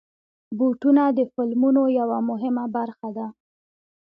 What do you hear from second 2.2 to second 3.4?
مهمه برخه ده.